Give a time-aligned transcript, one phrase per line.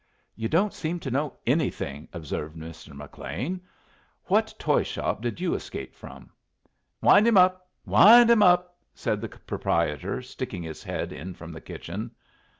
[0.35, 2.91] "You don't seem to know anything," observed Mr.
[2.93, 3.61] McLean.
[4.25, 6.31] "What toy shop did you escape from?"
[7.03, 7.69] "Wind him up!
[7.85, 12.09] Wind him up!" said the proprietor, sticking his head in from the kitchen.